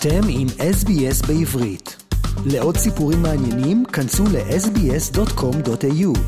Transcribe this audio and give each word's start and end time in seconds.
אתם 0.00 0.20
עם 0.28 0.46
SBS 0.48 1.26
בעברית. 1.26 1.96
לעוד 2.46 2.76
סיפורים 2.76 3.22
מעניינים, 3.22 3.84
כנסו 3.84 4.24
ל-sbs.com.au. 4.24 6.18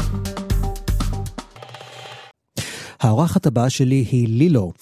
האורחת 3.01 3.47
הבאה 3.47 3.71
שלי 3.71 4.07
היא 4.11 4.29
לילו. 4.29 4.73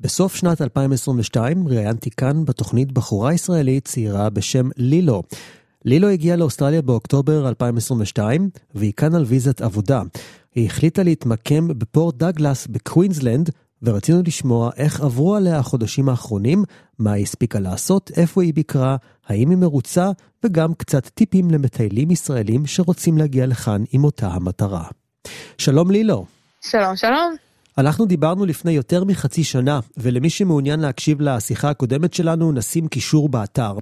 בסוף 0.00 0.34
שנת 0.36 0.62
2022 0.62 1.68
ראיינתי 1.68 2.10
כאן 2.10 2.44
בתוכנית 2.44 2.92
בחורה 2.92 3.34
ישראלית 3.34 3.84
צעירה 3.84 4.30
בשם 4.30 4.68
לילו. 4.76 5.22
לילו 5.84 6.08
הגיעה 6.08 6.36
לאוסטרליה 6.36 6.82
באוקטובר 6.82 7.48
2022, 7.48 8.50
והיא 8.74 8.92
כאן 8.96 9.14
על 9.14 9.24
ויזת 9.24 9.60
עבודה. 9.60 10.02
היא 10.54 10.66
החליטה 10.66 11.02
להתמקם 11.02 11.68
בפורט 11.68 12.14
דאגלס 12.16 12.66
בקווינסלנד, 12.66 13.50
ורצינו 13.84 14.22
לשמוע 14.26 14.70
איך 14.76 15.00
עברו 15.00 15.34
עליה 15.34 15.58
החודשים 15.58 16.08
האחרונים, 16.08 16.64
מה 16.98 17.12
היא 17.12 17.22
הספיקה 17.22 17.58
לעשות, 17.58 18.10
איפה 18.16 18.42
היא 18.42 18.54
ביקרה, 18.54 18.96
האם 19.26 19.50
היא 19.50 19.58
מרוצה, 19.58 20.10
וגם 20.44 20.74
קצת 20.74 21.08
טיפים 21.08 21.50
למטיילים 21.50 22.10
ישראלים 22.10 22.66
שרוצים 22.66 23.18
להגיע 23.18 23.46
לכאן 23.46 23.84
עם 23.92 24.04
אותה 24.04 24.28
המטרה. 24.28 24.84
שלום 25.58 25.90
לילו. 25.90 26.24
שלום, 26.60 26.96
שלום. 26.96 27.36
אנחנו 27.78 28.06
דיברנו 28.06 28.46
לפני 28.46 28.72
יותר 28.72 29.04
מחצי 29.04 29.44
שנה, 29.44 29.80
ולמי 29.96 30.30
שמעוניין 30.30 30.80
להקשיב 30.80 31.20
לשיחה 31.20 31.70
הקודמת 31.70 32.14
שלנו, 32.14 32.52
נשים 32.52 32.88
קישור 32.88 33.28
באתר. 33.28 33.72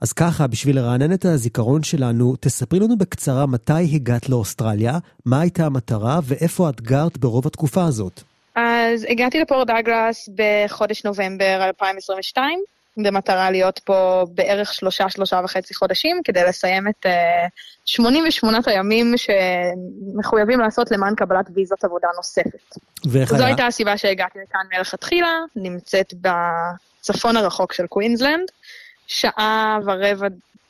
אז 0.00 0.12
ככה, 0.12 0.46
בשביל 0.46 0.76
לרענן 0.76 1.12
את 1.12 1.24
הזיכרון 1.24 1.82
שלנו, 1.82 2.34
תספרי 2.40 2.80
לנו 2.80 2.98
בקצרה 2.98 3.46
מתי 3.46 3.94
הגעת 3.94 4.28
לאוסטרליה, 4.28 4.98
מה 5.24 5.40
הייתה 5.40 5.66
המטרה 5.66 6.20
ואיפה 6.24 6.70
את 6.70 6.80
גרת 6.80 7.18
ברוב 7.18 7.46
התקופה 7.46 7.84
הזאת. 7.84 8.22
אז 8.54 9.06
הגעתי 9.08 9.40
לפורט 9.40 9.66
דאגלס 9.66 10.28
בחודש 10.34 11.04
נובמבר 11.04 11.64
2022, 11.64 12.60
במטרה 12.96 13.50
להיות 13.50 13.78
פה 13.78 14.24
בערך 14.34 14.74
שלושה, 14.74 15.10
שלושה 15.10 15.40
וחצי 15.44 15.74
חודשים, 15.74 16.20
כדי 16.24 16.44
לסיים 16.44 16.88
את 16.88 17.06
אה, 17.06 17.08
88 17.86 18.58
הימים 18.66 19.14
שמחויבים 19.16 20.60
לעשות 20.60 20.90
למען 20.90 21.14
קבלת 21.14 21.46
ויזת 21.54 21.84
עבודה 21.84 22.08
נוספת. 22.16 22.74
ואיך 23.10 23.30
זו 23.30 23.36
היה? 23.36 23.46
הייתה 23.46 23.66
הסיבה 23.66 23.96
שהגעתי 23.96 24.38
לכאן 24.48 24.78
מלכתחילה, 24.78 25.38
נמצאת 25.56 26.14
בצפון 26.14 27.36
הרחוק 27.36 27.72
של 27.72 27.86
קווינסלנד, 27.86 28.50
שעה 29.06 29.78
ורבע 29.84 30.26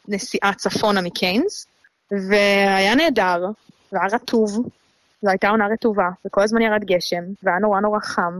נסיעה 0.08 0.54
צפונה 0.54 1.00
מקיינס, 1.00 1.66
והיה 2.10 2.94
נהדר, 2.94 3.44
והיה 3.92 4.06
רטוב, 4.12 4.69
זו 5.25 5.30
הייתה 5.30 5.48
עונה 5.48 5.67
רטובה, 5.67 6.08
וכל 6.27 6.42
הזמן 6.42 6.62
ירד 6.62 6.84
גשם, 6.84 7.22
והיה 7.42 7.58
נורא 7.58 7.80
נורא 7.80 8.00
חם, 8.00 8.39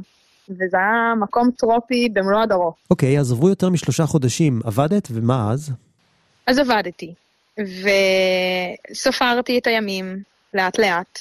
וזה 0.51 0.77
היה 0.77 1.15
מקום 1.21 1.51
טרופי 1.51 2.09
במלוא 2.13 2.41
הדרו. 2.41 2.73
אוקיי, 2.91 3.19
אז 3.19 3.33
עברו 3.33 3.49
יותר 3.49 3.69
משלושה 3.69 4.07
חודשים, 4.07 4.61
עבדת, 4.65 5.09
ומה 5.11 5.53
אז? 5.53 5.73
אז 6.47 6.59
עבדתי, 6.59 7.15
וספרתי 8.91 9.59
את 9.59 9.67
הימים 9.67 10.23
לאט 10.55 10.79
לאט, 10.79 11.19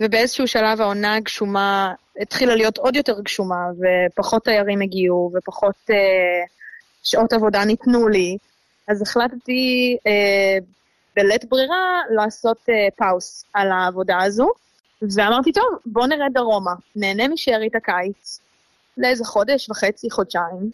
ובאיזשהו 0.00 0.48
שלב 0.48 0.80
העונה 0.80 1.14
הגשומה 1.14 1.94
התחילה 2.20 2.54
להיות 2.54 2.78
עוד 2.78 2.96
יותר 2.96 3.20
גשומה, 3.20 3.66
ופחות 4.10 4.44
תיירים 4.44 4.80
הגיעו, 4.80 5.32
ופחות 5.34 5.76
אה, 5.90 5.96
שעות 7.04 7.32
עבודה 7.32 7.64
ניתנו 7.64 8.08
לי, 8.08 8.36
אז 8.88 9.02
החלטתי 9.02 9.96
אה, 10.06 10.58
בלית 11.16 11.44
ברירה 11.44 12.00
לעשות 12.10 12.58
אה, 12.68 12.88
פאוס 12.96 13.44
על 13.54 13.72
העבודה 13.72 14.18
הזו, 14.22 14.48
ואמרתי, 15.02 15.52
טוב, 15.52 15.64
בוא 15.86 16.06
נרד 16.06 16.32
דרומה, 16.34 16.72
נהנה 16.96 17.28
משארית 17.28 17.74
הקיץ, 17.74 18.40
לאיזה 18.96 19.24
חודש 19.24 19.70
וחצי, 19.70 20.10
חודשיים, 20.10 20.70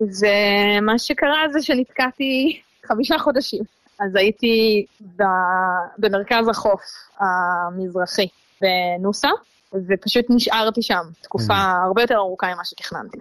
ומה 0.00 0.98
שקרה 0.98 1.44
זה 1.52 1.62
שנתקעתי 1.62 2.60
חמישה 2.86 3.18
חודשים. 3.18 3.62
אז 4.00 4.16
הייתי 4.16 4.86
ב... 5.16 5.22
במרכז 5.98 6.48
החוף 6.48 6.80
המזרחי 7.20 8.28
בנוסה, 8.60 9.28
ופשוט 9.88 10.24
נשארתי 10.30 10.82
שם, 10.82 11.02
תקופה 11.20 11.54
הרבה 11.84 12.02
יותר 12.02 12.14
ארוכה 12.14 12.54
ממה 12.54 12.64
שתכננתי. 12.64 13.18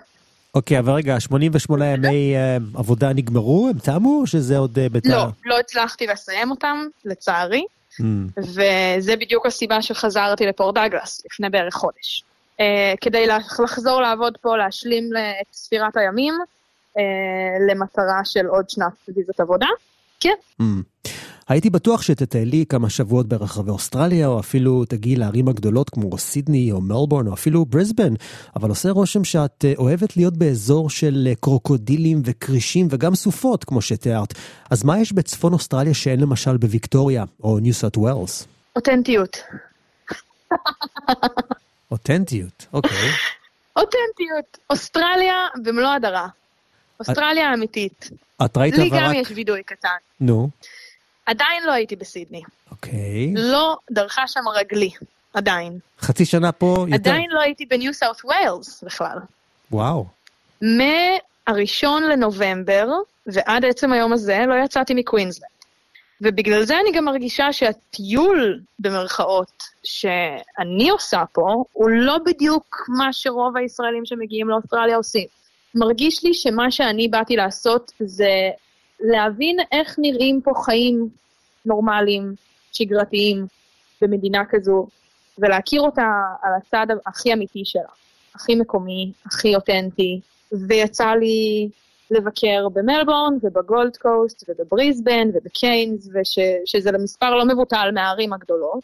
אוקיי, 0.56 0.80
אבל 0.80 0.94
רגע, 0.94 1.20
88 1.20 1.86
ימי 1.86 2.36
אה, 2.36 2.58
עבודה 2.76 3.14
נגמרו? 3.14 3.70
הם 3.70 3.80
תמו, 3.80 4.20
או 4.22 4.28
שזה 4.28 4.58
עוד 4.58 4.80
אה, 4.80 4.90
בתא? 4.90 5.08
לא, 5.08 5.26
לא 5.46 5.60
הצלחתי 5.60 6.08
לסיים 6.08 6.52
אותם, 6.52 6.78
לצערי, 7.06 7.66
Mm, 8.00 8.04
וזה 8.38 9.16
בדיוק 9.16 9.46
הסיבה 9.46 9.82
שחזרתי 9.82 10.46
לפורט 10.46 10.76
דאגלס 10.76 11.22
לפני 11.26 11.50
בערך 11.50 11.74
חודש. 11.74 12.24
Uh, 12.58 12.64
כדי 13.02 13.28
לח- 13.28 13.60
לחזור 13.60 14.02
לעבוד 14.02 14.38
פה, 14.42 14.58
להשלים 14.58 15.10
את 15.42 15.56
ספירת 15.56 15.98
הימים, 15.98 16.34
uh, 16.98 17.02
למטרה 17.72 18.22
של 18.24 18.46
עוד 18.46 18.70
שנת 18.70 18.94
ויזת 19.16 19.40
עבודה. 19.40 19.68
כן, 20.20 20.34
mm. 20.62 20.66
הייתי 21.52 21.70
בטוח 21.70 22.02
שתטיילי 22.02 22.66
כמה 22.70 22.90
שבועות 22.90 23.28
ברחבי 23.28 23.72
אוסטרליה, 23.72 24.28
או 24.28 24.40
אפילו 24.40 24.86
תגיעי 24.86 25.16
לערים 25.16 25.48
הגדולות 25.48 25.90
כמו 25.90 26.18
סידני 26.18 26.72
או 26.72 26.82
מלבורן, 26.82 27.28
או 27.28 27.34
אפילו 27.34 27.66
בריסבן, 27.66 28.14
אבל 28.56 28.70
עושה 28.70 28.90
רושם 28.90 29.24
שאת 29.24 29.66
אה, 29.66 29.74
אוהבת 29.78 30.18
להיות 30.18 30.38
באזור 30.38 30.90
של 30.90 31.28
אה, 31.30 31.36
קרוקודילים 31.36 32.22
וכרישים 32.26 32.88
וגם 32.90 33.16
סופות, 33.16 33.64
כמו 33.64 33.82
שתיארת. 33.82 34.34
אז 34.70 34.84
מה 34.84 35.00
יש 35.00 35.14
בצפון 35.14 35.54
אוסטרליה 35.54 35.94
שאין 35.94 36.20
למשל 36.20 36.58
בוויקטוריה, 36.58 37.24
או 37.44 37.60
ניו 37.60 37.74
סאט 37.74 37.98
ווילס? 37.98 38.48
אותנטיות. 38.76 39.38
אותנטיות, 41.92 42.66
אוקיי. 42.74 43.10
אותנטיות. 43.76 44.58
אוסטרליה 44.70 45.36
במלוא 45.64 45.90
הדרה. 45.90 46.28
אוסטרליה 47.00 47.50
האמיתית. 47.50 48.10
את 48.46 48.58
ראית 48.58 48.78
לי 48.78 48.90
אבל 48.90 48.98
גם 48.98 49.10
רק... 49.10 49.16
יש 49.16 49.32
וידוי 49.32 49.64
קטן. 49.64 49.90
נו, 50.20 50.50
עדיין 51.32 51.64
לא 51.66 51.72
הייתי 51.72 51.96
בסידני. 51.96 52.42
אוקיי. 52.72 53.34
לא 53.36 53.78
דרכה 53.92 54.28
שם 54.28 54.48
רגלי. 54.56 54.90
עדיין. 55.34 55.80
חצי 56.00 56.26
שנה 56.26 56.52
פה 56.52 56.86
יותר... 56.88 57.10
עדיין 57.10 57.30
לא 57.30 57.42
הייתי 57.42 57.66
בניו 57.66 57.94
סאות' 57.94 58.26
ויילס 58.26 58.84
בכלל. 58.84 59.18
וואו. 59.72 60.06
מהראשון 60.62 62.04
לנובמבר 62.04 62.88
ועד 63.28 63.66
עצם 63.66 63.94
היום 63.94 64.14
הזה 64.14 64.44
לא 64.48 64.54
יצאתי 64.66 64.94
מקווינסלנד. 64.94 65.52
ובגלל 66.22 66.64
זה 66.64 66.80
אני 66.80 66.92
גם 66.92 67.06
מרגישה 67.06 67.54
שהטיול, 67.54 68.60
במרכאות, 68.80 69.64
שאני 69.84 70.90
עושה 70.90 71.24
פה, 71.32 71.64
הוא 71.74 71.90
לא 71.90 72.18
בדיוק 72.26 72.90
מה 72.98 73.14
שרוב 73.14 73.58
הישראלים 73.58 74.06
שמגיעים 74.06 74.50
לאוסטרליה 74.50 74.96
עושים. 74.96 75.28
מרגיש 75.76 76.24
לי 76.24 76.34
שמה 76.34 76.72
שאני 76.72 77.08
באתי 77.08 77.36
לעשות 77.36 77.92
זה 78.00 78.50
להבין 79.02 79.58
איך 79.72 79.96
נראים 79.98 80.42
פה 80.42 80.52
חיים 80.66 81.10
נורמליים, 81.66 82.34
שגרתיים, 82.72 83.46
במדינה 84.02 84.46
כזו, 84.50 84.88
ולהכיר 85.38 85.82
אותה 85.82 86.08
על 86.42 86.52
הצד 86.58 86.88
הכי 87.06 87.34
אמיתי 87.34 87.62
שלה. 87.66 87.90
הכי 88.36 88.56
מקומי, 88.56 89.12
הכי 89.26 89.56
אותנטי, 89.56 90.20
ויצא 90.68 91.08
לי 91.08 91.70
לבקר 92.12 92.70
במלבורן 92.74 93.34
ובגולד 93.42 93.98
קוסט 93.98 94.50
ובבריסבן 94.50 95.30
ובקיינס, 95.34 96.10
ושזה 96.14 96.92
למספר 96.92 97.36
לא 97.36 97.46
מבוטל 97.46 97.92
מהערים 97.94 98.34
הגדולות. 98.34 98.84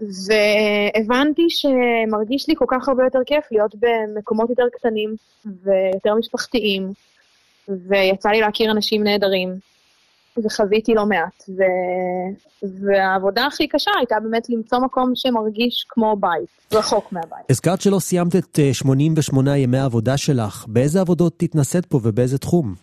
והבנתי 0.00 1.46
שמרגיש 1.48 2.48
לי 2.48 2.54
כל 2.56 2.64
כך 2.68 2.88
הרבה 2.88 3.04
יותר 3.04 3.18
כיף 3.26 3.44
להיות 3.50 3.74
במקומות 3.74 4.50
יותר 4.50 4.64
קטנים 4.72 5.14
ויותר 5.44 6.14
משפחתיים, 6.14 6.92
ויצא 7.68 8.28
לי 8.28 8.40
להכיר 8.40 8.70
אנשים 8.70 9.04
נהדרים, 9.04 9.54
וחוויתי 10.44 10.94
לא 10.94 11.06
מעט. 11.06 11.44
ו... 11.48 11.62
והעבודה 12.62 13.46
הכי 13.46 13.68
קשה 13.68 13.90
הייתה 13.98 14.16
באמת 14.22 14.50
למצוא 14.50 14.78
מקום 14.78 15.12
שמרגיש 15.14 15.84
כמו 15.88 16.16
בית, 16.16 16.48
רחוק 16.72 17.12
מהבית. 17.12 17.50
הזכרת 17.50 17.80
שלא 17.80 17.98
סיימת 17.98 18.36
את 18.36 18.58
אה, 18.58 18.74
88 18.74 19.58
ימי 19.58 19.78
העבודה 19.78 20.16
שלך. 20.16 20.64
באיזה 20.68 21.00
עבודות 21.00 21.42
התנסית 21.42 21.86
פה 21.86 22.00
ובאיזה 22.02 22.38
תחום? 22.38 22.74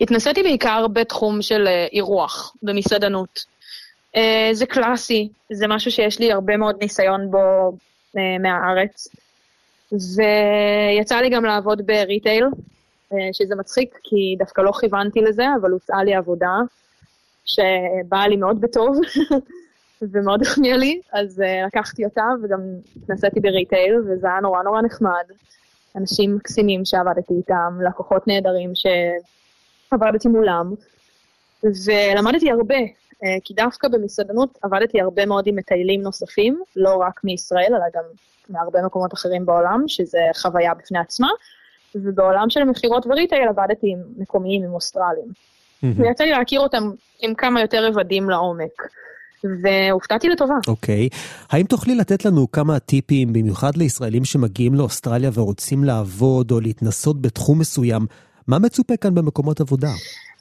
התנסיתי 0.00 0.42
בעיקר 0.42 0.86
בתחום 0.86 1.42
של 1.42 1.66
אה, 1.66 1.86
אירוח, 1.92 2.54
במסעדנות. 2.62 3.44
אה, 4.16 4.50
זה 4.52 4.66
קלאסי, 4.66 5.28
זה 5.52 5.66
משהו 5.68 5.90
שיש 5.90 6.18
לי 6.18 6.32
הרבה 6.32 6.56
מאוד 6.56 6.76
ניסיון 6.80 7.30
בו 7.30 7.72
אה, 8.18 8.38
מהארץ. 8.40 9.08
ויצא 9.92 11.16
לי 11.16 11.30
גם 11.30 11.44
לעבוד 11.44 11.86
בריטייל, 11.86 12.44
אה, 12.44 12.50
שזה 13.32 13.54
מצחיק, 13.54 13.98
כי 14.02 14.36
דווקא 14.38 14.60
לא 14.60 14.72
כיוונתי 14.80 15.20
לזה, 15.20 15.44
אבל 15.60 15.70
הוצעה 15.70 16.04
לי 16.04 16.14
עבודה 16.14 16.56
שבאה 17.44 18.28
לי 18.28 18.36
מאוד 18.36 18.60
בטוב, 18.60 18.96
ומאוד 20.12 20.42
החמיאה 20.42 20.76
לי, 20.76 21.00
אז 21.12 21.42
uh, 21.42 21.66
לקחתי 21.66 22.04
אותה 22.04 22.24
וגם 22.42 22.60
התנסיתי 23.02 23.40
בריטייל, 23.40 23.96
וזה 23.96 24.26
היה 24.26 24.40
נורא 24.40 24.62
נורא 24.62 24.82
נחמד. 24.82 25.24
אנשים 25.96 26.36
מקסימים 26.36 26.84
שעבדתי 26.84 27.34
איתם, 27.34 27.78
לקוחות 27.88 28.26
נהדרים 28.26 28.72
שעבדתי 28.74 30.28
מולם, 30.28 30.74
ולמדתי 31.62 32.50
הרבה, 32.50 32.78
uh, 32.78 33.26
כי 33.44 33.54
דווקא 33.54 33.88
במסעדנות 33.88 34.58
עבדתי 34.62 35.00
הרבה 35.00 35.26
מאוד 35.26 35.46
עם 35.46 35.56
מטיילים 35.56 36.02
נוספים, 36.02 36.62
לא 36.76 36.96
רק 36.96 37.24
מישראל, 37.24 37.74
אלא 37.74 37.84
גם 37.94 38.04
מהרבה 38.48 38.82
מקומות 38.82 39.14
אחרים 39.14 39.46
בעולם, 39.46 39.84
שזה 39.86 40.18
חוויה 40.36 40.74
בפני 40.74 40.98
עצמה, 40.98 41.28
ובעולם 41.94 42.50
של 42.50 42.64
מכירות 42.64 43.06
וריטייל 43.06 43.48
עבדתי 43.48 43.86
עם 43.92 43.98
מקומיים, 44.18 44.62
עם 44.62 44.72
אוסטרלים. 44.72 45.50
ויצא 45.82 46.24
לי 46.24 46.30
להכיר 46.30 46.60
אותם 46.60 46.90
עם 47.22 47.34
כמה 47.34 47.60
יותר 47.60 47.86
רבדים 47.86 48.30
לעומק. 48.30 48.82
והופתעתי 49.62 50.28
לטובה. 50.28 50.54
אוקיי. 50.68 51.08
Okay. 51.12 51.16
האם 51.50 51.66
תוכלי 51.66 51.94
לתת 51.94 52.24
לנו 52.24 52.50
כמה 52.52 52.78
טיפים, 52.78 53.32
במיוחד 53.32 53.76
לישראלים 53.76 54.24
שמגיעים 54.24 54.74
לאוסטרליה 54.74 55.30
ורוצים 55.34 55.84
לעבוד 55.84 56.50
או 56.50 56.60
להתנסות 56.60 57.22
בתחום 57.22 57.58
מסוים, 57.58 58.06
מה 58.48 58.58
מצופה 58.58 58.96
כאן 58.96 59.14
במקומות 59.14 59.60
עבודה? 59.60 59.90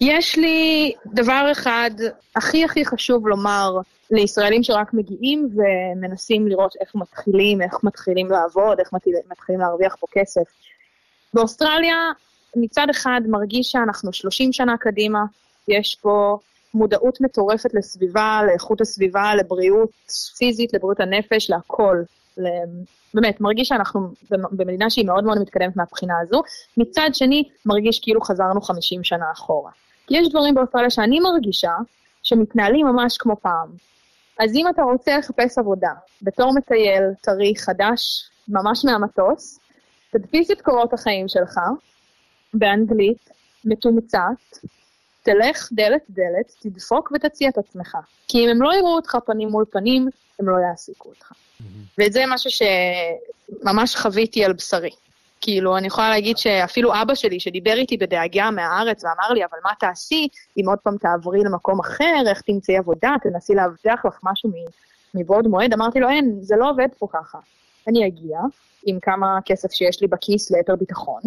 יש 0.01 0.37
לי 0.37 0.93
דבר 1.05 1.47
אחד 1.51 1.91
הכי 2.35 2.63
הכי 2.63 2.85
חשוב 2.85 3.27
לומר 3.27 3.71
לישראלים 4.11 4.63
שרק 4.63 4.93
מגיעים 4.93 5.49
ומנסים 5.55 6.47
לראות 6.47 6.75
איך 6.81 6.95
מתחילים, 6.95 7.61
איך 7.61 7.83
מתחילים 7.83 8.27
לעבוד, 8.27 8.79
איך 8.79 8.93
מתחילים 9.31 9.61
להרוויח 9.61 9.95
פה 9.99 10.07
כסף. 10.11 10.43
באוסטרליה 11.33 12.11
מצד 12.55 12.87
אחד 12.91 13.21
מרגיש 13.27 13.71
שאנחנו 13.71 14.13
30 14.13 14.53
שנה 14.53 14.77
קדימה, 14.77 15.19
יש 15.67 15.97
פה 16.01 16.37
מודעות 16.73 17.21
מטורפת 17.21 17.73
לסביבה, 17.73 18.41
לאיכות 18.47 18.81
הסביבה, 18.81 19.35
לבריאות 19.35 19.89
פיזית, 20.37 20.73
לבריאות 20.73 20.99
הנפש, 20.99 21.49
להכל. 21.49 21.97
באמת, 23.13 23.41
מרגיש 23.41 23.67
שאנחנו 23.67 24.09
במדינה 24.31 24.89
שהיא 24.89 25.05
מאוד 25.05 25.23
מאוד 25.23 25.41
מתקדמת 25.41 25.75
מהבחינה 25.75 26.13
הזו. 26.21 26.41
מצד 26.77 27.09
שני, 27.13 27.43
מרגיש 27.65 27.99
כאילו 27.99 28.21
חזרנו 28.21 28.61
50 28.61 29.03
שנה 29.03 29.25
אחורה. 29.31 29.71
יש 30.09 30.29
דברים 30.29 30.55
באוסטרליה 30.55 30.89
שאני 30.89 31.19
מרגישה 31.19 31.71
שמתנהלים 32.23 32.87
ממש 32.87 33.17
כמו 33.17 33.35
פעם. 33.41 33.67
אז 34.39 34.55
אם 34.55 34.67
אתה 34.69 34.81
רוצה 34.81 35.17
לחפש 35.17 35.57
עבודה 35.57 35.91
בתור 36.21 36.53
מטייל 36.53 37.03
טרי 37.21 37.53
חדש, 37.57 38.29
ממש 38.47 38.85
מהמטוס, 38.85 39.59
תדפיס 40.11 40.51
את 40.51 40.61
קורות 40.61 40.93
החיים 40.93 41.27
שלך 41.27 41.59
באנגלית, 42.53 43.29
מתומצת, 43.65 44.19
תלך 45.23 45.69
דלת-דלת, 45.71 46.53
תדפוק 46.59 47.11
ותציע 47.15 47.49
את 47.49 47.57
עצמך. 47.57 47.97
כי 48.27 48.45
אם 48.45 48.49
הם 48.49 48.61
לא 48.61 48.73
יראו 48.73 48.95
אותך 48.95 49.17
פנים 49.25 49.49
מול 49.49 49.65
פנים, 49.71 50.09
הם 50.39 50.49
לא 50.49 50.57
יעסיקו 50.69 51.09
אותך. 51.09 51.31
Mm-hmm. 51.31 51.63
וזה 51.99 52.23
משהו 52.27 52.49
שממש 52.51 53.95
חוויתי 53.95 54.45
על 54.45 54.53
בשרי. 54.53 54.89
כאילו, 55.41 55.77
אני 55.77 55.87
יכולה 55.87 56.09
להגיד 56.09 56.37
שאפילו 56.37 57.01
אבא 57.01 57.15
שלי, 57.15 57.39
שדיבר 57.39 57.73
איתי 57.73 57.97
בדאגה 57.97 58.51
מהארץ 58.51 59.03
ואמר 59.03 59.33
לי, 59.33 59.45
אבל 59.45 59.57
מה 59.63 59.71
תעשי 59.79 60.27
אם 60.57 60.69
עוד 60.69 60.79
פעם 60.79 60.97
תעברי 60.97 61.39
למקום 61.43 61.79
אחר, 61.79 62.23
איך 62.27 62.41
תמצאי 62.41 62.77
עבודה, 62.77 63.15
תנסי 63.23 63.55
להבטיח 63.55 64.05
לך 64.05 64.19
משהו 64.23 64.49
מבעוד 65.15 65.47
מועד, 65.47 65.73
אמרתי 65.73 65.99
לו, 65.99 66.09
אין, 66.09 66.37
זה 66.41 66.55
לא 66.55 66.69
עובד 66.69 66.87
פה 66.97 67.07
ככה. 67.13 67.37
אני 67.89 68.07
אגיע 68.07 68.39
עם 68.85 68.99
כמה 69.01 69.39
כסף 69.45 69.71
שיש 69.71 70.01
לי 70.01 70.07
בכיס 70.07 70.51
ליתר 70.51 70.75
ביטחון, 70.75 71.21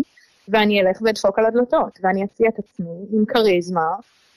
ואני 0.48 0.80
אלך 0.80 0.98
ואדפוק 1.02 1.38
על 1.38 1.46
הדלתות, 1.46 1.98
ואני 2.02 2.24
אציע 2.24 2.48
את 2.48 2.58
עצמי 2.58 3.06
עם 3.12 3.24
כריזמה, 3.24 3.90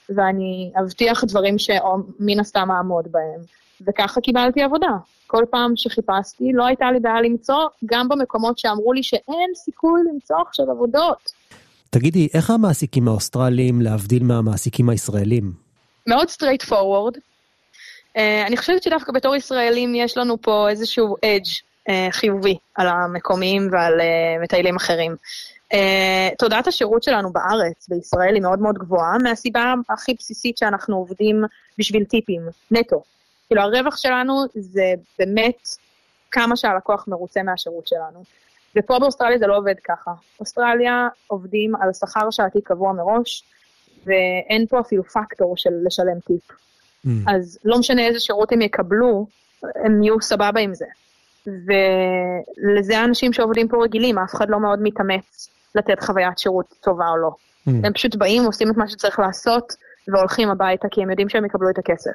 ואני 0.08 0.72
אבטיח 0.80 1.24
דברים 1.24 1.58
שמן 1.58 2.40
הסתם 2.40 2.70
אעמוד 2.70 3.04
בהם, 3.10 3.40
וככה 3.86 4.20
קיבלתי 4.20 4.62
עבודה. 4.62 4.90
כל 5.26 5.44
פעם 5.50 5.72
שחיפשתי, 5.76 6.52
לא 6.52 6.66
הייתה 6.66 6.92
לי 6.92 7.00
בעיה 7.00 7.20
למצוא, 7.20 7.68
גם 7.86 8.08
במקומות 8.08 8.58
שאמרו 8.58 8.92
לי 8.92 9.02
שאין 9.02 9.50
סיכוי 9.54 10.00
למצוא 10.12 10.36
עכשיו 10.48 10.70
עבודות. 10.70 11.32
תגידי, 11.90 12.28
איך 12.34 12.50
המעסיקים 12.50 13.08
האוסטרליים 13.08 13.80
להבדיל 13.80 14.22
מהמעסיקים 14.22 14.88
הישראלים? 14.88 15.52
מאוד 16.06 16.28
straightforward. 16.28 17.16
אה, 17.16 18.20
אני 18.46 18.56
חושבת 18.56 18.82
שדווקא 18.82 19.12
בתור 19.12 19.36
ישראלים 19.36 19.94
יש 19.94 20.16
לנו 20.16 20.42
פה 20.42 20.68
איזשהו 20.68 21.16
edge 21.24 21.46
חיובי 22.10 22.56
על 22.74 22.88
המקומיים 22.88 23.68
ועל 23.72 24.00
אה, 24.00 24.42
מטיילים 24.42 24.76
אחרים. 24.76 25.16
אה, 25.72 25.76
תודעת 26.38 26.66
השירות 26.66 27.02
שלנו 27.02 27.32
בארץ, 27.32 27.88
בישראל, 27.88 28.34
היא 28.34 28.42
מאוד 28.42 28.58
מאוד 28.58 28.78
גבוהה, 28.78 29.18
מהסיבה 29.18 29.74
הכי 29.90 30.14
בסיסית 30.18 30.58
שאנחנו 30.58 30.96
עובדים 30.96 31.44
בשביל 31.78 32.04
טיפים, 32.04 32.42
נטו. 32.70 33.02
כאילו 33.46 33.62
הרווח 33.62 33.96
שלנו 33.96 34.44
זה 34.54 34.94
באמת 35.18 35.68
כמה 36.30 36.56
שהלקוח 36.56 37.04
מרוצה 37.08 37.42
מהשירות 37.42 37.86
שלנו. 37.86 38.24
ופה 38.76 38.98
באוסטרליה 38.98 39.38
זה 39.38 39.46
לא 39.46 39.56
עובד 39.56 39.74
ככה. 39.84 40.10
אוסטרליה 40.40 41.08
עובדים 41.26 41.76
על 41.76 41.92
שכר 41.92 42.30
שעתי 42.30 42.60
קבוע 42.60 42.92
מראש, 42.92 43.44
ואין 44.06 44.66
פה 44.66 44.80
אפילו 44.80 45.04
פקטור 45.04 45.56
של 45.56 45.70
לשלם 45.86 46.20
טיפ. 46.26 46.50
Mm. 46.50 47.08
אז 47.26 47.58
לא 47.64 47.78
משנה 47.78 48.06
איזה 48.06 48.20
שירות 48.20 48.52
הם 48.52 48.62
יקבלו, 48.62 49.26
הם 49.84 50.02
יהיו 50.02 50.20
סבבה 50.20 50.60
עם 50.60 50.74
זה. 50.74 50.86
ולזה 51.46 52.98
האנשים 52.98 53.32
שעובדים 53.32 53.68
פה 53.68 53.84
רגילים, 53.84 54.18
אף 54.18 54.34
אחד 54.34 54.50
לא 54.50 54.60
מאוד 54.60 54.78
מתאמץ 54.82 55.48
לתת 55.74 56.02
חוויית 56.02 56.38
שירות 56.38 56.74
טובה 56.80 57.08
או 57.08 57.16
לא. 57.16 57.30
Mm. 57.30 57.86
הם 57.86 57.92
פשוט 57.92 58.14
באים, 58.14 58.44
עושים 58.44 58.70
את 58.70 58.76
מה 58.76 58.88
שצריך 58.88 59.18
לעשות, 59.18 59.72
והולכים 60.08 60.50
הביתה 60.50 60.88
כי 60.90 61.02
הם 61.02 61.10
יודעים 61.10 61.28
שהם 61.28 61.44
יקבלו 61.44 61.70
את 61.70 61.78
הכסף. 61.78 62.10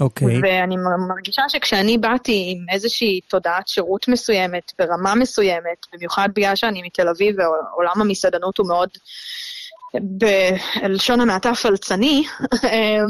אוקיי. 0.00 0.28
Okay. 0.28 0.40
ואני 0.42 0.76
מרגישה 1.08 1.42
שכשאני 1.48 1.98
באתי 1.98 2.54
עם 2.56 2.66
איזושהי 2.74 3.20
תודעת 3.28 3.68
שירות 3.68 4.08
מסוימת, 4.08 4.72
ברמה 4.78 5.14
מסוימת, 5.14 5.86
במיוחד 5.92 6.28
בגלל 6.34 6.56
שאני 6.56 6.82
מתל 6.82 7.08
אביב 7.08 7.36
ועולם 7.38 8.00
המסעדנות 8.00 8.58
הוא 8.58 8.68
מאוד, 8.68 8.88
בלשון 9.94 11.20
המעטה 11.20 11.54
פלצני, 11.54 12.24
אמ, 12.64 13.06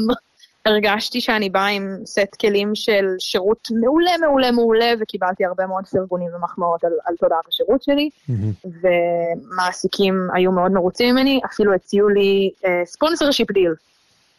הרגשתי 0.65 1.21
שאני 1.21 1.49
באה 1.49 1.67
עם 1.67 1.97
סט 2.05 2.35
כלים 2.39 2.75
של 2.75 3.05
שירות 3.19 3.67
מעולה, 3.81 4.11
מעולה, 4.21 4.51
מעולה, 4.51 4.93
וקיבלתי 4.99 5.45
הרבה 5.45 5.67
מאוד 5.67 5.87
פרגונים 5.87 6.29
ומחמאות 6.35 6.83
על, 6.83 6.91
על 7.05 7.15
תודעת 7.15 7.47
השירות 7.47 7.83
שלי, 7.83 8.09
mm-hmm. 8.29 8.67
ומעסיקים 8.81 10.27
היו 10.33 10.51
מאוד 10.51 10.71
מרוצים 10.71 11.15
ממני, 11.15 11.39
אפילו 11.45 11.73
הציעו 11.73 12.09
לי 12.09 12.51
sponsorship 12.85 13.51
deal, 13.51 13.73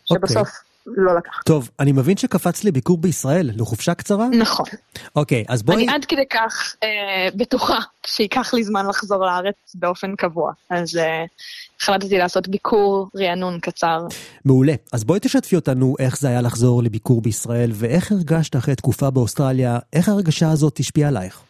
שבסוף... 0.04 0.48
לא 0.86 1.16
לקח. 1.16 1.42
טוב, 1.44 1.70
אני 1.80 1.92
מבין 1.92 2.16
שקפץ 2.16 2.64
לי 2.64 2.70
ביקור 2.70 2.98
בישראל, 2.98 3.50
לחופשה 3.56 3.94
קצרה? 3.94 4.28
נכון. 4.28 4.66
אוקיי, 5.16 5.44
אז 5.48 5.62
בואי... 5.62 5.76
אני 5.76 5.94
עד 5.94 6.04
כדי 6.04 6.26
כך 6.30 6.76
אה, 6.82 7.28
בטוחה 7.34 7.78
שייקח 8.06 8.54
לי 8.54 8.64
זמן 8.64 8.86
לחזור 8.86 9.24
לארץ 9.24 9.54
באופן 9.74 10.16
קבוע, 10.16 10.52
אז 10.70 10.96
אה, 10.96 11.24
החלטתי 11.80 12.18
לעשות 12.18 12.48
ביקור 12.48 13.08
רענון 13.16 13.60
קצר. 13.60 14.06
מעולה. 14.44 14.74
אז 14.92 15.04
בואי 15.04 15.20
תשתפי 15.20 15.56
אותנו 15.56 15.94
איך 15.98 16.18
זה 16.18 16.28
היה 16.28 16.40
לחזור 16.40 16.82
לביקור 16.82 17.22
בישראל, 17.22 17.70
ואיך 17.74 18.12
הרגשת 18.12 18.56
אחרי 18.56 18.74
תקופה 18.74 19.10
באוסטרליה, 19.10 19.78
איך 19.92 20.08
ההרגשה 20.08 20.50
הזאת 20.50 20.78
השפיעה 20.78 21.08
עלייך? 21.08 21.40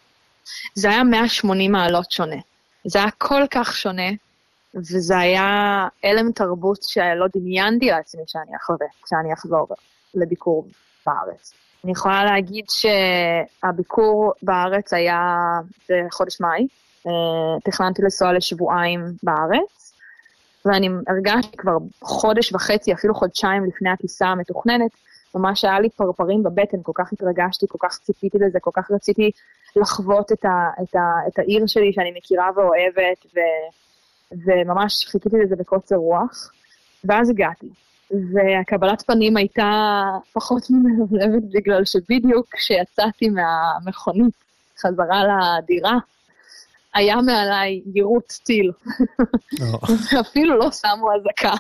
זה 0.75 0.91
היה 0.91 1.05
180 1.05 1.73
מעלות 1.73 2.11
שונה. 2.11 2.37
זה 2.85 2.99
היה 2.99 3.11
כל 3.19 3.43
כך 3.51 3.77
שונה, 3.77 4.11
וזה 4.75 5.19
היה 5.19 5.87
הלם 6.04 6.33
תרבות 6.33 6.83
שלא 6.83 7.26
דמיינתי 7.37 7.90
לעצמי 7.90 8.23
שאני 8.26 8.57
אחווה, 8.57 8.87
כשאני 9.04 9.33
אחזור 9.33 9.69
לביקור 10.14 10.66
בארץ. 11.07 11.52
אני 11.85 11.93
יכולה 11.93 12.25
להגיד 12.25 12.64
שהביקור 12.69 14.33
בארץ 14.43 14.93
היה 14.93 15.21
בחודש 15.88 16.40
מאי, 16.40 16.66
אה, 17.07 17.12
תכננתי 17.64 18.02
לנסוע 18.02 18.33
לשבועיים 18.33 19.00
בארץ, 19.23 19.93
ואני 20.64 20.88
הרגשתי 21.09 21.57
כבר 21.57 21.76
חודש 22.02 22.52
וחצי, 22.52 22.93
אפילו 22.93 23.14
חודשיים 23.14 23.64
לפני 23.64 23.90
הטיסה 23.90 24.26
המתוכננת, 24.26 24.90
ממש 25.35 25.64
היה 25.64 25.81
לי 25.81 25.90
פרפרים 25.90 26.43
בבטן, 26.43 26.83
כל 26.83 26.93
כך 26.95 27.12
התרגשתי, 27.12 27.66
כל 27.69 27.78
כך 27.81 27.99
ציפיתי 27.99 28.38
לזה, 28.38 28.61
כל 28.61 28.71
כך 28.75 28.90
רציתי 28.90 29.31
לחוות 29.76 30.33
את, 30.33 30.45
ה, 30.45 30.71
את, 30.83 30.95
ה, 30.95 31.28
את 31.28 31.38
העיר 31.38 31.66
שלי 31.66 31.93
שאני 31.93 32.12
מכירה 32.16 32.50
ואוהבת, 32.57 33.26
ו... 33.35 33.38
וממש 34.33 35.04
חיכיתי 35.07 35.37
לזה 35.45 35.57
בקוצר 35.57 35.97
רוח, 35.97 36.52
ואז 37.04 37.31
הגעתי. 37.31 37.69
והקבלת 38.11 39.02
פנים 39.07 39.37
הייתה 39.37 40.02
פחות 40.33 40.62
ממלבלבת 40.71 41.43
בגלל 41.52 41.85
שבדיוק 41.85 42.47
כשיצאתי 42.54 43.28
מהמכונית 43.28 44.35
חזרה 44.81 45.23
לדירה, 45.25 45.99
היה 46.95 47.16
מעליי 47.16 47.81
יירוט 47.95 48.33
טיל. 48.43 48.73
ואפילו 50.12 50.59
לא 50.59 50.71
שמו 50.71 51.09
אזעקה. 51.14 51.52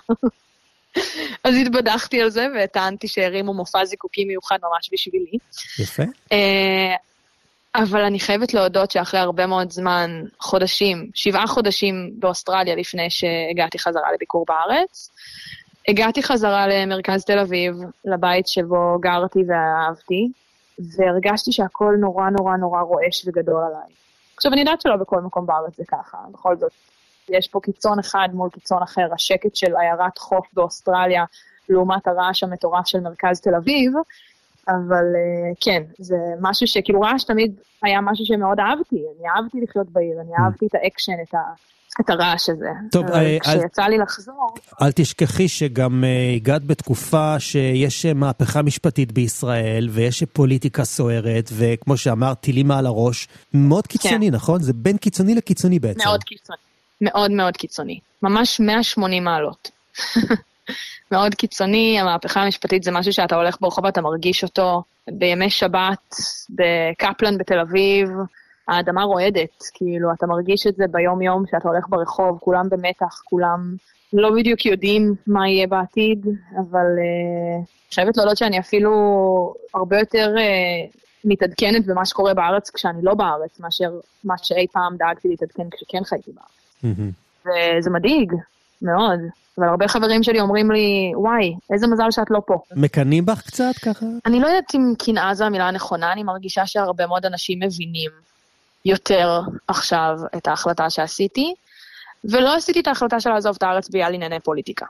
אז 1.44 1.54
התבדחתי 1.56 2.20
על 2.20 2.30
זה 2.30 2.46
וטענתי 2.56 3.08
שהרימו 3.08 3.54
מופע 3.54 3.84
זיקוקים 3.84 4.28
מיוחד 4.28 4.58
ממש 4.62 4.90
בשבילי. 4.92 5.38
יפה. 5.78 6.02
אבל 7.74 8.00
אני 8.00 8.20
חייבת 8.20 8.54
להודות 8.54 8.90
שאחרי 8.90 9.20
הרבה 9.20 9.46
מאוד 9.46 9.70
זמן, 9.70 10.22
חודשים, 10.40 11.10
שבעה 11.14 11.46
חודשים 11.46 12.10
באוסטרליה 12.18 12.76
לפני 12.76 13.10
שהגעתי 13.10 13.78
חזרה 13.78 14.12
לביקור 14.12 14.44
בארץ, 14.48 15.10
הגעתי 15.88 16.22
חזרה 16.22 16.66
למרכז 16.66 17.24
תל 17.24 17.38
אביב, 17.38 17.74
לבית 18.04 18.46
שבו 18.46 18.98
גרתי 19.00 19.38
ואהבתי, 19.48 20.28
והרגשתי 20.78 21.52
שהכל 21.52 21.94
נורא 22.00 22.30
נורא 22.30 22.56
נורא 22.56 22.80
רועש 22.80 23.26
וגדול 23.26 23.62
עליי. 23.64 23.94
עכשיו, 24.36 24.52
אני 24.52 24.60
יודעת 24.60 24.80
שלא 24.80 24.96
בכל 24.96 25.20
מקום 25.20 25.46
בארץ 25.46 25.76
זה 25.76 25.84
ככה, 25.88 26.18
בכל 26.32 26.56
זאת, 26.56 26.72
יש 27.28 27.48
פה 27.48 27.60
קיצון 27.62 27.98
אחד 27.98 28.28
מול 28.32 28.50
קיצון 28.50 28.82
אחר, 28.82 29.06
השקט 29.14 29.56
של 29.56 29.76
עיירת 29.76 30.18
חוף 30.18 30.46
באוסטרליה 30.52 31.24
לעומת 31.68 32.06
הרעש 32.06 32.42
המטורף 32.42 32.86
של 32.86 33.00
מרכז 33.00 33.40
תל 33.40 33.54
אביב, 33.54 33.92
אבל 34.68 35.04
אה, 35.14 35.56
כן, 35.60 35.82
זה 35.98 36.16
משהו 36.40 36.66
שכאילו 36.66 37.00
רעש 37.00 37.24
תמיד 37.24 37.54
היה 37.82 38.00
משהו 38.00 38.26
שמאוד 38.26 38.60
אהבתי, 38.60 38.96
אני 38.96 39.28
אהבתי 39.28 39.60
לחיות 39.60 39.88
בעיר, 39.90 40.20
אני 40.20 40.30
אהבתי 40.44 40.66
את 40.66 40.74
האקשן, 40.74 41.12
את 41.28 41.34
ה... 41.34 41.38
את 42.00 42.10
הרעש 42.10 42.48
הזה. 42.48 42.68
טוב, 42.90 43.06
אה, 43.06 43.36
כשיצא 43.40 43.84
אל, 43.84 43.90
לי 43.90 43.98
לחזור... 43.98 44.54
אל 44.82 44.92
תשכחי 44.92 45.48
שגם 45.48 46.04
אה, 46.04 46.36
הגעת 46.36 46.64
בתקופה 46.64 47.40
שיש 47.40 48.06
מהפכה 48.06 48.62
משפטית 48.62 49.12
בישראל, 49.12 49.88
ויש 49.90 50.22
פוליטיקה 50.22 50.84
סוערת, 50.84 51.50
וכמו 51.52 51.96
שאמרת, 51.96 52.40
טילים 52.40 52.68
מעל 52.68 52.86
הראש. 52.86 53.28
מאוד 53.54 53.86
קיצוני, 53.86 54.28
כן. 54.30 54.34
נכון? 54.34 54.62
זה 54.62 54.72
בין 54.72 54.96
קיצוני 54.96 55.34
לקיצוני 55.34 55.78
בעצם. 55.78 56.00
מאוד 56.04 56.24
קיצוני. 56.24 56.58
מאוד 57.00 57.30
מאוד 57.30 57.56
קיצוני. 57.56 58.00
ממש 58.22 58.60
180 58.60 59.24
מעלות. 59.24 59.70
מאוד 61.12 61.34
קיצוני, 61.34 62.00
המהפכה 62.00 62.40
המשפטית 62.42 62.82
זה 62.82 62.90
משהו 62.90 63.12
שאתה 63.12 63.36
הולך 63.36 63.56
ברחוב 63.60 63.84
ואתה 63.84 64.00
מרגיש 64.00 64.42
אותו 64.42 64.82
בימי 65.08 65.50
שבת, 65.50 66.14
בקפלן 66.50 67.38
בתל 67.38 67.58
אביב, 67.58 68.08
האדמה 68.68 69.02
רועדת, 69.02 69.62
כאילו, 69.74 70.12
אתה 70.12 70.26
מרגיש 70.26 70.66
את 70.66 70.76
זה 70.76 70.84
ביום-יום 70.90 71.44
שאתה 71.50 71.68
הולך 71.68 71.84
ברחוב, 71.88 72.38
כולם 72.40 72.68
במתח, 72.68 73.20
כולם 73.24 73.76
לא 74.12 74.30
בדיוק 74.30 74.66
יודעים 74.66 75.14
מה 75.26 75.48
יהיה 75.48 75.66
בעתיד, 75.66 76.26
אבל 76.58 76.86
uh, 76.96 77.94
חייבת 77.94 78.16
להודות 78.16 78.36
שאני 78.36 78.58
אפילו 78.58 78.90
הרבה 79.74 79.98
יותר 79.98 80.34
uh, 80.36 80.98
מתעדכנת 81.24 81.86
במה 81.86 82.04
שקורה 82.06 82.34
בארץ 82.34 82.70
כשאני 82.70 83.02
לא 83.02 83.14
בארץ, 83.14 83.60
מאשר 83.60 83.90
מה 84.24 84.34
שאי 84.38 84.66
פעם 84.72 84.96
דאגתי 84.96 85.28
להתעדכן 85.28 85.70
כשכן 85.70 86.04
חייתי 86.04 86.30
בארץ. 86.32 86.84
Mm-hmm. 86.84 87.46
וזה 87.46 87.90
מדאיג, 87.90 88.32
מאוד. 88.82 89.20
אבל 89.58 89.68
הרבה 89.68 89.88
חברים 89.88 90.22
שלי 90.22 90.40
אומרים 90.40 90.70
לי, 90.70 91.12
וואי, 91.16 91.54
איזה 91.72 91.86
מזל 91.86 92.10
שאת 92.10 92.30
לא 92.30 92.40
פה. 92.46 92.58
מקנאים 92.76 93.26
בך 93.26 93.42
קצת 93.46 93.74
ככה? 93.82 94.06
אני 94.26 94.40
לא 94.40 94.46
יודעת 94.46 94.74
אם 94.74 94.92
קנאה 94.98 95.34
זו 95.34 95.44
המילה 95.44 95.68
הנכונה, 95.68 96.12
אני 96.12 96.22
מרגישה 96.22 96.66
שהרבה 96.66 97.06
מאוד 97.06 97.26
אנשים 97.26 97.58
מבינים 97.62 98.10
יותר 98.84 99.40
עכשיו 99.68 100.18
את 100.36 100.48
ההחלטה 100.48 100.90
שעשיתי, 100.90 101.54
ולא 102.24 102.56
עשיתי 102.56 102.80
את 102.80 102.86
ההחלטה 102.86 103.20
של 103.20 103.30
לעזוב 103.30 103.56
את 103.56 103.62
הארץ 103.62 103.88
בגלל 103.88 104.14
ענייני 104.14 104.40
פוליטיקה. 104.40 104.86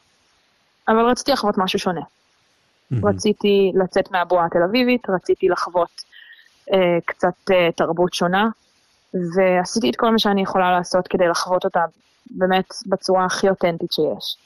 אבל 0.88 1.06
רציתי 1.10 1.32
לחוות 1.32 1.58
משהו 1.58 1.78
שונה. 1.78 2.00
Mm-hmm. 2.00 2.96
רציתי 3.02 3.72
לצאת 3.74 4.10
מהבועה 4.10 4.46
התל 4.46 4.62
אביבית, 4.62 5.10
רציתי 5.10 5.48
לחוות 5.48 6.02
אה, 6.72 6.98
קצת 7.04 7.50
אה, 7.50 7.68
תרבות 7.76 8.14
שונה, 8.14 8.48
ועשיתי 9.14 9.90
את 9.90 9.96
כל 9.96 10.10
מה 10.10 10.18
שאני 10.18 10.42
יכולה 10.42 10.72
לעשות 10.72 11.08
כדי 11.08 11.28
לחוות 11.28 11.64
אותה 11.64 11.84
באמת 12.30 12.74
בצורה 12.86 13.24
הכי 13.24 13.48
אותנטית 13.48 13.92
שיש. 13.92 14.36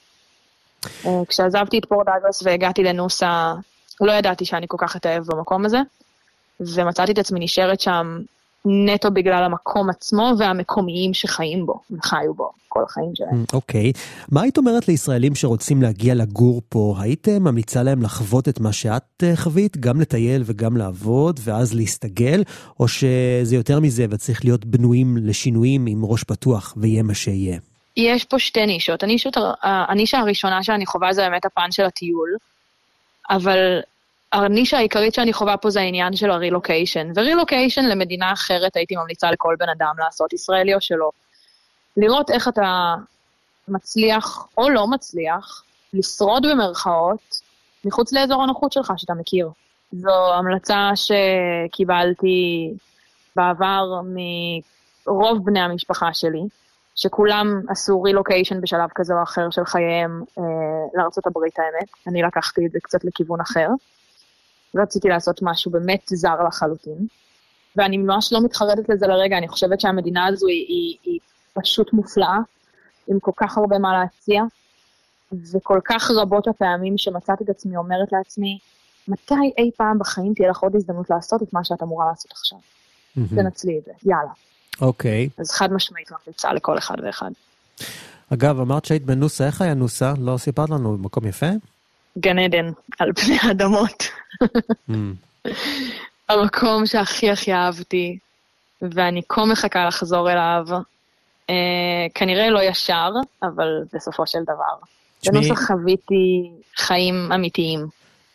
אה, 1.07 1.23
כשעזבתי 1.28 1.78
את 1.78 1.85
פורט 1.85 2.07
דאגלס 2.07 2.42
והגעתי 2.42 2.83
לנוסה, 2.83 3.54
לא 4.00 4.12
ידעתי 4.12 4.45
שאני 4.45 4.66
כל 4.68 4.76
כך 4.80 4.97
אתאהב 4.97 5.25
במקום 5.26 5.64
הזה, 5.64 5.78
ומצאתי 6.61 7.12
את 7.12 7.18
עצמי 7.18 7.40
נשארת 7.40 7.80
שם 7.80 8.18
נטו 8.64 9.11
בגלל 9.11 9.45
המקום 9.45 9.90
עצמו 9.90 10.33
והמקומיים 10.38 11.14
שחיים 11.14 11.66
בו, 11.66 11.80
וחיו 11.90 12.35
בו 12.35 12.50
כל 12.68 12.85
החיים 12.85 13.11
שלהם. 13.14 13.45
Mm, 13.45 13.52
אוקיי. 13.52 13.92
Okay. 13.95 13.99
מה 14.28 14.42
היית 14.42 14.59
אומרת 14.59 14.88
לישראלים 14.88 15.35
שרוצים 15.35 15.83
להגיע 15.83 16.14
לגור 16.14 16.62
פה? 16.68 16.97
היית 16.99 17.28
ממליצה 17.28 17.83
להם 17.83 18.02
לחוות 18.02 18.49
את 18.49 18.61
מה 18.61 18.73
שאת 18.73 19.23
אה, 19.23 19.37
חווית, 19.37 19.76
גם 19.76 20.00
לטייל 20.00 20.42
וגם 20.47 20.76
לעבוד, 20.76 21.40
ואז 21.45 21.75
להסתגל, 21.75 22.42
או 22.80 22.88
שזה 22.88 23.57
יותר 23.57 23.80
מזה 23.80 24.07
וצריך 24.11 24.45
להיות 24.45 24.64
בנויים 24.64 25.16
לשינויים 25.16 25.87
עם 25.87 26.04
ראש 26.04 26.25
פתוח 26.25 26.75
ויהיה 26.76 27.02
מה 27.02 27.14
שיהיה? 27.14 27.59
יש 27.99 28.25
פה 28.25 28.38
שתי 28.38 28.67
נישות. 28.67 29.02
הנישות, 29.02 29.37
הנישה 29.62 30.19
הראשונה 30.19 30.62
שאני 30.62 30.87
חווה 30.87 31.12
זה 31.12 31.23
באמת 31.23 31.45
הפן 31.45 31.73
של 31.73 31.85
הטיול, 31.85 32.37
אבל 33.31 33.81
הנישה 34.33 34.76
העיקרית 34.76 35.14
שאני 35.14 35.33
חווה 35.33 35.57
פה 35.57 35.71
זה 35.71 35.81
העניין 35.81 36.17
של 36.17 36.31
הרילוקיישן. 36.31 37.12
ורילוקיישן 37.17 37.85
למדינה 37.85 38.33
אחרת 38.33 38.76
הייתי 38.76 38.97
ממליצה 38.97 39.31
לכל 39.31 39.57
בן 39.59 39.69
אדם 39.69 39.95
לעשות, 39.99 40.33
ישראלי 40.33 40.75
או 40.75 40.81
שלא. 40.81 41.11
לראות 41.97 42.31
איך 42.31 42.49
אתה 42.49 42.95
מצליח 43.69 44.47
או 44.59 44.71
לא 44.71 44.87
מצליח 44.87 45.62
לשרוד 45.95 46.47
במרכאות 46.47 47.40
מחוץ 47.85 48.12
לאזור 48.12 48.43
הנוחות 48.43 48.73
שלך 48.73 48.93
שאתה 48.97 49.14
מכיר. 49.14 49.50
זו 49.93 50.35
המלצה 50.35 50.90
שקיבלתי 50.95 52.71
בעבר 53.37 53.85
מרוב 54.05 55.45
בני 55.45 55.61
המשפחה 55.61 56.14
שלי, 56.14 56.43
שכולם 56.99 57.61
עשו 57.69 58.02
רילוקיישן 58.02 58.61
בשלב 58.61 58.88
כזה 58.95 59.14
או 59.14 59.23
אחר 59.23 59.50
של 59.50 59.64
חייהם 59.64 60.23
אה, 60.38 60.43
לארה"ב 60.95 61.38
האמת. 61.59 61.88
אני 62.07 62.23
לקחתי 62.23 62.67
את 62.67 62.73
זה 62.73 62.78
קצת 62.83 63.05
לכיוון 63.05 63.40
אחר. 63.40 63.69
רציתי 64.75 65.09
לעשות 65.09 65.40
משהו 65.43 65.71
באמת 65.71 66.02
זר 66.07 66.43
לחלוטין, 66.49 67.07
ואני 67.76 67.97
ממש 67.97 68.33
לא 68.33 68.45
מתחרטת 68.45 68.88
לזה 68.88 69.07
לרגע, 69.07 69.38
אני 69.38 69.49
חושבת 69.49 69.81
שהמדינה 69.81 70.26
הזו 70.26 70.47
היא, 70.47 70.67
היא, 70.69 70.97
היא 71.02 71.21
פשוט 71.52 71.93
מופלאה, 71.93 72.38
עם 73.09 73.21
כל 73.21 73.33
כך 73.37 73.59
הרבה 73.59 73.78
מה 73.78 73.93
להציע, 74.00 74.43
וכל 75.52 75.81
כך 75.85 76.11
רבות 76.11 76.49
הפעמים 76.49 76.99
שמצאתי 76.99 77.45
את 77.45 77.49
עצמי 77.49 77.76
אומרת 77.76 78.12
לעצמי, 78.12 78.59
מתי 79.09 79.52
אי 79.59 79.71
פעם 79.76 79.99
בחיים 79.99 80.35
תהיה 80.35 80.50
לך 80.50 80.59
עוד 80.59 80.76
הזדמנות 80.76 81.11
לעשות 81.11 81.43
את 81.43 81.52
מה 81.52 81.64
שאת 81.64 81.83
אמורה 81.83 82.07
לעשות 82.07 82.33
עכשיו? 82.33 82.59
Mm-hmm. 82.59 83.35
תנצלי 83.37 83.78
את 83.78 83.85
זה, 83.85 83.93
יאללה. 84.05 84.33
אוקיי. 84.80 85.28
Okay. 85.32 85.40
אז 85.40 85.50
חד 85.50 85.73
משמעית 85.73 86.08
ממליצה 86.11 86.52
לכל 86.52 86.78
אחד 86.78 86.97
ואחד. 87.02 87.30
אגב, 88.35 88.61
אמרת 88.61 88.85
שהיית 88.85 89.04
בנוסה, 89.04 89.47
איך 89.47 89.61
היה 89.61 89.75
נוסה? 89.75 90.12
לא 90.18 90.38
סיפרת 90.38 90.70
לנו, 90.70 90.99
מקום 90.99 91.26
יפה? 91.26 91.47
גן 92.18 92.38
עדן 92.38 92.70
על 92.99 93.12
פני 93.12 93.37
האדמות. 93.42 94.04
mm. 94.90 94.92
המקום 96.28 96.87
שהכי 96.87 97.30
הכי 97.30 97.52
אהבתי, 97.52 98.18
ואני 98.82 99.23
כה 99.28 99.44
מחכה 99.44 99.87
לחזור 99.87 100.32
אליו. 100.32 100.66
אה, 101.50 102.06
כנראה 102.14 102.50
לא 102.50 102.62
ישר, 102.62 103.11
אבל 103.42 103.68
בסופו 103.92 104.26
של 104.26 104.38
דבר. 104.42 104.87
שמי... 105.23 105.32
בנוסח 105.32 105.66
חוויתי 105.66 106.50
חיים 106.76 107.32
אמיתיים 107.35 107.87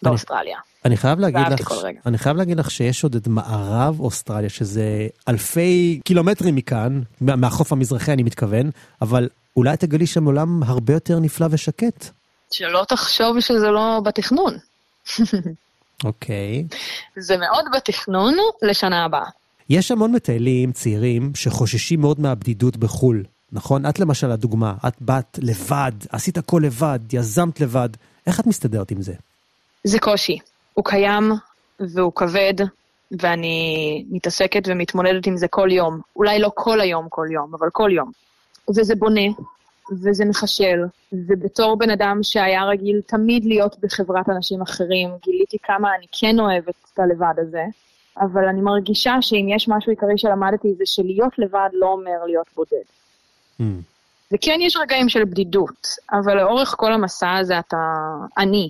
באוסטרליה. 0.01 0.57
אני 0.85 0.97
חייב 0.97 1.19
להגיד 1.19 1.47
לך, 1.59 1.73
אני 2.05 2.17
חייב 2.17 2.37
להגיד 2.37 2.57
לך 2.57 2.71
שיש 2.71 3.03
עוד 3.03 3.15
את 3.15 3.27
מערב 3.27 3.99
אוסטרליה, 3.99 4.49
שזה 4.49 5.07
אלפי 5.27 5.99
קילומטרים 6.05 6.55
מכאן, 6.55 7.01
מהחוף 7.21 7.71
המזרחי 7.71 8.13
אני 8.13 8.23
מתכוון, 8.23 8.69
אבל 9.01 9.29
אולי 9.57 9.77
תגלי 9.77 10.07
שם 10.07 10.25
עולם 10.25 10.63
הרבה 10.63 10.93
יותר 10.93 11.19
נפלא 11.19 11.47
ושקט. 11.51 12.09
שלא 12.51 12.85
תחשוב 12.87 13.39
שזה 13.39 13.71
לא 13.71 14.01
בתכנון. 14.05 14.57
אוקיי. 16.03 16.65
okay. 16.69 16.75
זה 17.21 17.37
מאוד 17.37 17.65
בתכנון 17.75 18.33
לשנה 18.61 19.05
הבאה. 19.05 19.29
יש 19.69 19.91
המון 19.91 20.11
מטיילים 20.11 20.71
צעירים 20.71 21.31
שחוששים 21.35 22.01
מאוד 22.01 22.19
מהבדידות 22.19 22.77
בחו"ל, 22.77 23.23
נכון? 23.51 23.85
את 23.85 23.99
למשל 23.99 24.31
הדוגמה, 24.31 24.73
את 24.87 24.93
באת 25.01 25.39
לבד, 25.41 25.91
עשית 26.09 26.37
הכל 26.37 26.61
לבד, 26.65 26.99
יזמת 27.13 27.61
לבד, 27.61 27.89
איך 28.27 28.39
את 28.39 28.47
מסתדרת 28.47 28.91
עם 28.91 29.01
זה? 29.01 29.13
זה 29.83 29.99
קושי. 29.99 30.39
הוא 30.73 30.85
קיים 30.85 31.31
והוא 31.79 32.11
כבד, 32.15 32.53
ואני 33.11 34.05
מתעסקת 34.09 34.63
ומתמודדת 34.67 35.27
עם 35.27 35.37
זה 35.37 35.47
כל 35.47 35.71
יום. 35.71 35.99
אולי 36.15 36.39
לא 36.39 36.51
כל 36.55 36.81
היום 36.81 37.09
כל 37.09 37.27
יום, 37.31 37.53
אבל 37.53 37.69
כל 37.71 37.89
יום. 37.93 38.11
וזה 38.69 38.95
בונה, 38.95 39.21
וזה 39.91 40.25
מחשל, 40.25 40.79
ובתור 41.13 41.77
בן 41.77 41.89
אדם 41.89 42.19
שהיה 42.23 42.65
רגיל 42.65 43.01
תמיד 43.05 43.45
להיות 43.45 43.75
בחברת 43.79 44.29
אנשים 44.29 44.61
אחרים, 44.61 45.09
גיליתי 45.23 45.57
כמה 45.63 45.95
אני 45.95 46.05
כן 46.11 46.39
אוהבת 46.39 46.75
את 46.93 46.99
הלבד 46.99 47.33
הזה, 47.37 47.63
אבל 48.17 48.45
אני 48.45 48.61
מרגישה 48.61 49.15
שאם 49.21 49.47
יש 49.55 49.67
משהו 49.67 49.91
עיקרי 49.91 50.17
שלמדתי 50.17 50.73
זה 50.77 50.83
שלהיות 50.85 51.39
לבד 51.39 51.69
לא 51.73 51.85
אומר 51.85 52.25
להיות 52.25 52.47
בודד. 52.55 52.83
Mm. 53.59 53.63
וכן 54.31 54.57
יש 54.61 54.77
רגעים 54.77 55.09
של 55.09 55.25
בדידות, 55.25 55.87
אבל 56.11 56.37
לאורך 56.37 56.75
כל 56.77 56.93
המסע 56.93 57.31
הזה 57.31 57.59
אתה, 57.59 57.77
אני, 58.37 58.69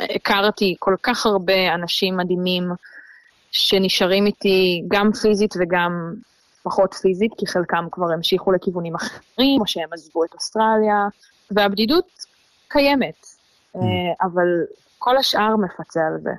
הכרתי 0.00 0.76
כל 0.78 0.94
כך 1.02 1.26
הרבה 1.26 1.74
אנשים 1.74 2.16
מדהימים 2.16 2.72
שנשארים 3.50 4.26
איתי 4.26 4.84
גם 4.88 5.12
פיזית 5.12 5.54
וגם 5.60 6.14
פחות 6.62 6.94
פיזית, 6.94 7.32
כי 7.38 7.46
חלקם 7.46 7.84
כבר 7.90 8.12
המשיכו 8.12 8.52
לכיוונים 8.52 8.94
אחרים, 8.94 9.60
או 9.60 9.66
שהם 9.66 9.88
עזבו 9.92 10.24
את 10.24 10.34
אוסטרליה, 10.34 11.06
והבדידות 11.50 12.06
קיימת, 12.68 13.26
mm. 13.76 13.78
אבל 14.22 14.46
כל 14.98 15.16
השאר 15.16 15.56
מפצה 15.56 16.00
על 16.06 16.20
זה. 16.22 16.30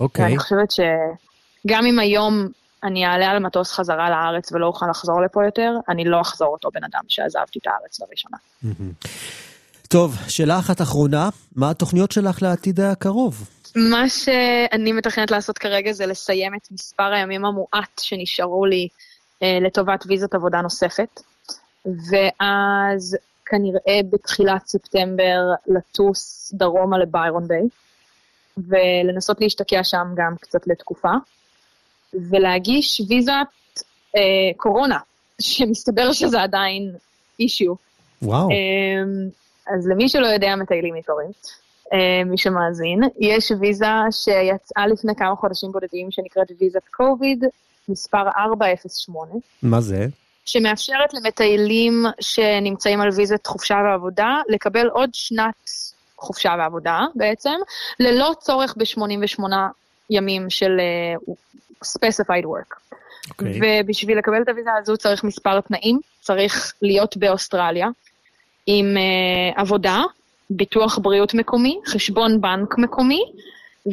אוקיי. 0.00 0.24
Okay. 0.24 0.28
ואני 0.28 0.38
חושבת 0.38 0.70
שגם 0.70 1.86
אם 1.86 1.98
היום 1.98 2.48
אני 2.84 3.06
אעלה 3.06 3.30
על 3.30 3.38
מטוס 3.38 3.72
חזרה 3.72 4.10
לארץ 4.10 4.52
ולא 4.52 4.66
אוכל 4.66 4.86
לחזור 4.90 5.22
לפה 5.22 5.44
יותר, 5.44 5.72
אני 5.88 6.04
לא 6.04 6.20
אחזור 6.20 6.48
אותו 6.48 6.70
בן 6.70 6.84
אדם 6.84 7.02
שעזבתי 7.08 7.58
את 7.58 7.66
הארץ 7.66 8.00
לראשונה. 8.00 8.36
Mm-hmm. 8.64 9.08
טוב, 9.88 10.16
שאלה 10.28 10.58
אחת 10.58 10.80
אחרונה, 10.80 11.28
מה 11.56 11.70
התוכניות 11.70 12.12
שלך 12.12 12.42
לעתיד 12.42 12.80
הקרוב? 12.80 13.48
מה 13.76 14.08
שאני 14.08 14.92
מתכנת 14.92 15.30
לעשות 15.30 15.58
כרגע 15.58 15.92
זה 15.92 16.06
לסיים 16.06 16.54
את 16.54 16.68
מספר 16.70 17.12
הימים 17.12 17.44
המועט 17.44 18.00
שנשארו 18.00 18.66
לי 18.66 18.88
אה, 19.42 19.58
לטובת 19.60 20.04
ויזת 20.06 20.34
עבודה 20.34 20.60
נוספת, 20.60 21.20
ואז 21.86 23.16
כנראה 23.46 24.00
בתחילת 24.10 24.66
ספטמבר 24.66 25.40
לטוס 25.66 26.52
דרומה 26.54 26.98
לביירון 26.98 27.48
ביי, 27.48 27.62
ולנסות 28.56 29.40
להשתקע 29.40 29.84
שם 29.84 30.06
גם 30.14 30.34
קצת 30.40 30.66
לתקופה, 30.66 31.12
ולהגיש 32.14 33.00
ויזת 33.08 33.32
אה, 34.16 34.20
קורונה, 34.56 34.98
שמסתבר 35.40 36.12
שזה 36.12 36.42
עדיין 36.42 36.92
אישיו. 37.40 37.74
וואו. 38.22 38.48
אמ, 38.50 39.28
אז 39.74 39.88
למי 39.88 40.08
שלא 40.08 40.26
יודע, 40.26 40.56
מטיילים 40.56 40.94
עיקרים, 40.94 41.30
מי 42.26 42.38
שמאזין, 42.38 43.00
יש 43.18 43.52
ויזה 43.60 43.86
שיצאה 44.10 44.86
לפני 44.86 45.14
כמה 45.14 45.36
חודשים 45.36 45.72
בודדים, 45.72 46.10
שנקראת 46.10 46.46
ויזת 46.60 46.88
קוביד, 46.90 47.44
מספר 47.88 48.28
408. 48.38 49.32
מה 49.62 49.80
זה? 49.80 50.06
שמאפשרת 50.44 51.14
למטיילים 51.14 52.04
שנמצאים 52.20 53.00
על 53.00 53.08
ויזת 53.16 53.46
חופשה 53.46 53.76
ועבודה, 53.84 54.40
לקבל 54.48 54.88
עוד 54.88 55.10
שנת 55.12 55.70
חופשה 56.16 56.54
ועבודה 56.58 57.00
בעצם, 57.14 57.54
ללא 58.00 58.32
צורך 58.40 58.74
ב-88 58.76 59.42
ימים 60.10 60.50
של 60.50 60.80
uh, 61.26 61.32
specified 61.84 62.44
work. 62.44 62.74
Okay. 62.74 63.30
אוקיי. 63.30 63.60
ובשביל 63.62 64.18
לקבל 64.18 64.42
את 64.42 64.48
הוויזה 64.48 64.70
הזו 64.78 64.96
צריך 64.96 65.24
מספר 65.24 65.60
תנאים, 65.60 66.00
צריך 66.20 66.74
להיות 66.82 67.16
באוסטרליה 67.16 67.88
עם 68.70 68.96
uh, 68.96 69.60
עבודה, 69.60 70.02
ביטוח 70.50 70.98
בריאות 70.98 71.34
מקומי, 71.34 71.78
חשבון 71.86 72.40
בנק 72.40 72.78
מקומי, 72.78 73.22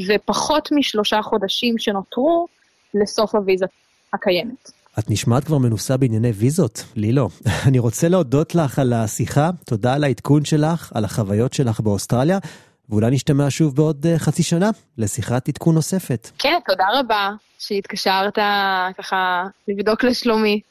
ופחות 0.08 0.70
משלושה 0.72 1.22
חודשים 1.22 1.78
שנותרו 1.78 2.48
לסוף 2.94 3.36
הוויזה 3.36 3.66
הקיימת. 4.14 4.72
את 5.00 5.10
נשמעת 5.10 5.44
כבר 5.44 5.58
מנוסה 5.58 5.98
בענייני 5.98 6.32
ויזות, 6.32 6.84
לילו. 6.96 7.30
אני 7.68 7.80
רוצה 7.80 8.08
להודות 8.08 8.56
לך 8.56 8.80
על 8.80 8.94
השיחה, 8.94 9.50
תודה 9.66 9.94
על 9.94 10.04
העדכון 10.04 10.46
שלך, 10.46 10.92
על 10.96 11.06
החוויות 11.06 11.54
שלך 11.54 11.80
באוסטרליה, 11.80 12.38
ואולי 12.90 13.12
נשתמע 13.12 13.46
שוב 13.50 13.76
בעוד 13.76 14.06
אה, 14.06 14.20
חצי 14.20 14.44
שנה 14.44 14.70
לשיחת 14.98 15.50
עדכון 15.50 15.76
נוספת. 15.76 16.30
כן, 16.40 16.60
תודה 16.68 16.86
רבה 16.94 17.32
שהתקשרת 17.60 18.38
ככה 18.98 19.44
לבדוק 19.68 20.04
לשלומי 20.04 20.62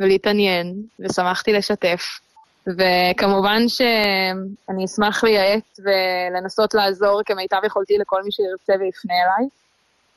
ולהתעניין, 0.00 0.82
ושמחתי 1.00 1.52
לשתף. 1.52 2.20
וכמובן 2.66 3.68
שאני 3.68 4.84
אשמח 4.84 5.24
לייעץ 5.24 5.80
ולנסות 5.84 6.74
לעזור 6.74 7.20
כמיטב 7.26 7.60
יכולתי 7.66 7.98
לכל 7.98 8.22
מי 8.22 8.32
שירצה 8.32 8.72
ויפנה 8.80 9.14
אליי, 9.14 9.48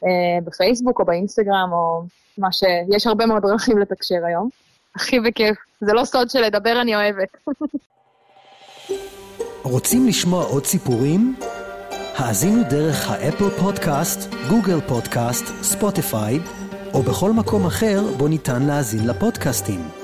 אה, 0.03 0.41
בפייסבוק 0.45 0.99
או 0.99 1.05
באינסטגרם 1.05 1.69
או 1.71 2.03
מה 2.37 2.51
שיש 2.51 3.07
הרבה 3.07 3.25
מאוד 3.25 3.41
דרכים 3.41 3.77
לתקשר 3.77 4.25
היום. 4.27 4.49
הכי 4.95 5.19
בכיף. 5.19 5.57
זה 5.81 5.93
לא 5.93 6.05
סוד 6.05 6.29
שלדבר 6.29 6.81
אני 6.81 6.95
אוהבת. 6.95 7.37
רוצים 9.63 10.07
לשמוע 10.07 10.43
עוד 10.43 10.65
סיפורים? 10.65 11.35
האזינו 12.15 12.63
דרך 12.69 13.09
האפל 13.09 13.49
פודקאסט, 13.49 14.33
גוגל 14.49 14.81
פודקאסט, 14.87 15.45
ספוטיפיי, 15.61 16.39
או 16.93 17.01
בכל 17.01 17.31
מקום 17.31 17.65
אחר 17.65 18.01
בו 18.17 18.27
ניתן 18.27 18.61
להאזין 18.67 19.07
לפודקאסטים. 19.07 20.00